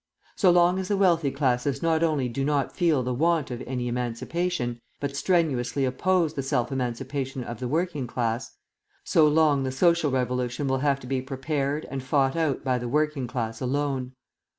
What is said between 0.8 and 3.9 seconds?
the wealthy classes not only do not feel the want of any